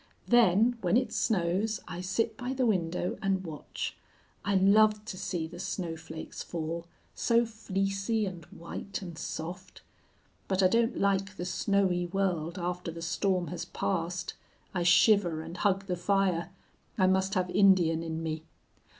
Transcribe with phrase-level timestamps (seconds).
[0.27, 3.95] Then, when it snows, I sit by the window and watch.
[4.43, 9.83] I love to see the snowflakes fall, so fleecy and white and soft!
[10.47, 14.33] But I don't like the snowy world after the storm has passed.
[14.73, 16.49] I shiver and hug the fire.
[16.97, 18.41] I must have Indian in me.